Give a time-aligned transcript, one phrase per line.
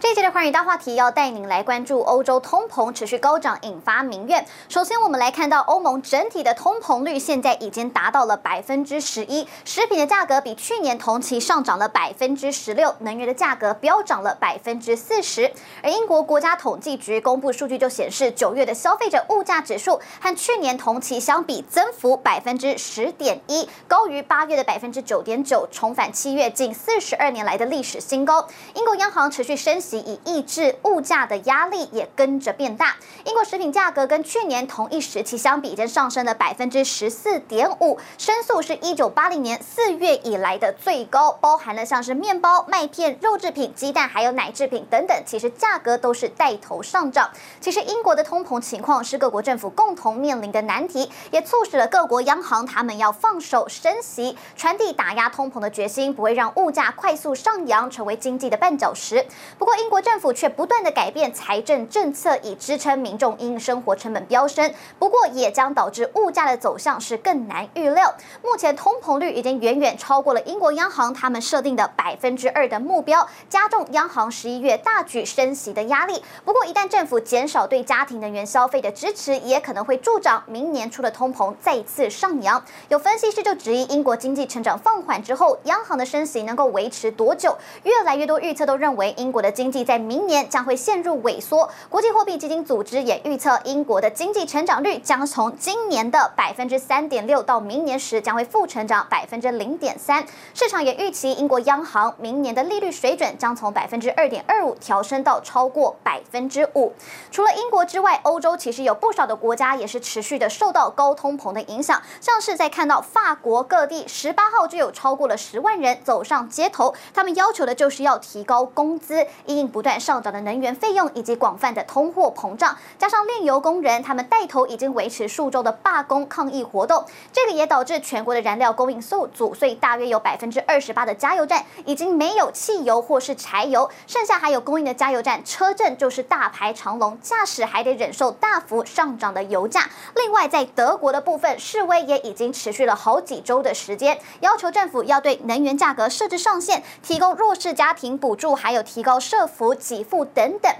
[0.00, 4.46] 这一节的寰宇大话题要带您来关注欧洲通膨持续高涨，引发民怨。
[4.66, 15.52] 首先，我们来看到欧盟整体的通膨率现在已经达到了百分之十一，食品的价格比去年同期上涨了百分之十六，能源的价格飙涨了百分之四十。
[15.82, 28.48] 而英国国家统计局公布数据就显示，九月的消费者物价指数和去年同期相比增幅百分之十点一，高于八月的百分之九点九，重返七月近四十二年来的历史新高。
[28.72, 29.89] 英国央行持续升息。
[29.98, 32.96] 以抑制物价的压力也跟着变大。
[33.24, 41.32] 英国食品价格跟去年同一时期相比，已经上升了百分之十四点五，升速是一九八零年四月以来的最高。
[41.40, 47.30] 包含了像是面包、麦片、肉制品、鸡蛋，还有奶制品等等，其实价格都是带头上涨。
[47.60, 59.24] 其实英国的通膨情况是各国政府共同面临的难题，也促使了各国央行他们要放手升息，传递打压通膨的决心，不会让物价快速上扬，成为经济的绊脚石。
[59.58, 64.72] 不过，英国政府却不断的改变财政政策，以支撑民众因生活成本飙升。
[64.98, 68.14] 不过，也将导致物价的走向是更难预料。
[68.42, 76.22] 目前通膨率已经远远超过了英国央行他们设定的百分之二的目标，加重央行十一月大举升息的压力。
[76.44, 82.62] 不过，一旦政府减少对家庭能源消费的支持，也可能会助长明年初的通膨再次上扬。
[82.88, 87.56] 有分析师就质疑，英国经济成长放缓之后，央行的升息能够维持多久？
[87.84, 91.70] 越来越多预测都认为，英国的经经济在明年将会陷入萎缩。
[91.88, 100.26] 国际货币基金组织也预测，英国的经济成长率将从今年的百分之三点六到明年时将会负成长百分之零点三。
[100.54, 106.92] 市场也预期，英国央行明年的利率水准将从百分之二点二五调升到超过百分之五。
[107.30, 112.02] 除了英国之外，欧洲其实有不少的国家也是持续的受到高通膨的影响。
[112.20, 139.88] 像是在看到法国各地十八号就有超过了十万人走上街头，他们要求的就是要提高工资，因应不断上涨的能源费用以及广泛的通货膨胀，加上炼油工人他们带头已经维持数周的罢工抗议活动，这个也导致全国的燃料供应受阻，所以大约有百分之二十八的加油站已经没有汽油或是柴油，剩下还有供应的加油站车阵就是大排长龙，驾驶还得忍受大幅上涨的油价。
[140.16, 150.74] 另外，在德国的部分示威也已经持续了好几周的时间，要求政府要对能源价格设置上限，提供弱势家庭补助，还有提高社福给付等等。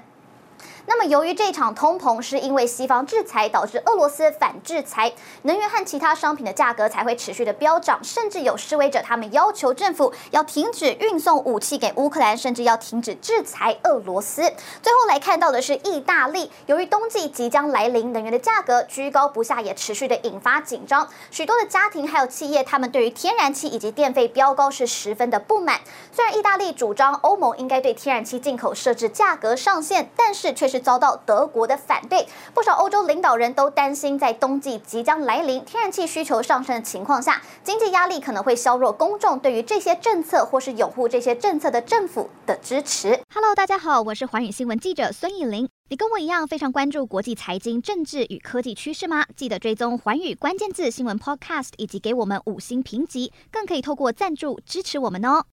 [0.87, 14.43] 那么，由于这场通膨是因为西方制裁导致俄罗斯反制裁，能源和其他商品的价格才会持续的飙涨，甚至有示威者他们要求政府要停止运送武器给乌克兰，甚至要停止制裁俄罗斯。
[14.83, 21.09] 最后来看到的是意大利，由于冬季即将来临，能源的价格居高不下，也持续的引发紧张。
[21.31, 25.81] 许多的家庭还有企业，他们对于天然气以及电费飙高是十分的不满。
[26.13, 30.81] 虽然意大利主张欧盟应该对天然气进口设置价格上限，但是却是。
[30.81, 43.21] 遭到德国的反对，不少欧洲领导人都担心，在冬季即将来临、天然气需求上升的情况下，经济压力可能会削弱公众对于这些政策或是拥护这些政策的政府的支持。
[43.35, 45.69] Hello，大家好，我是寰宇新闻记者孙艺玲。
[45.91, 49.27] 你跟我一样非常关注国际财经、政治与科技趋势吗？
[49.37, 55.45] 记得追踪寰宇关键字新闻 Podcast，以及给我们五星评级，更可以透过赞助支持我们哦。